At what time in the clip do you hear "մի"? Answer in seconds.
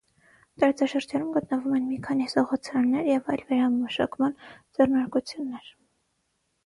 1.91-1.99